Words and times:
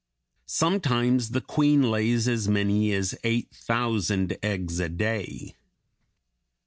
Sometimes 0.47 1.29
the 1.29 1.41
queen 1.41 1.91
lays 1.91 2.27
as 2.27 2.47
many 2.47 2.91
as 2.91 3.13
eight 3.23 3.51
thousand 3.53 4.35
eggs 4.41 4.79
a 4.79 4.89
day. 4.89 5.53